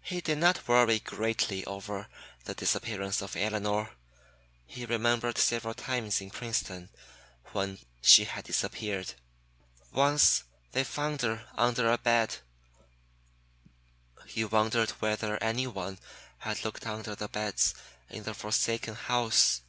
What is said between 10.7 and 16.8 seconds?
they found her under a bed. He wondered whether anyone had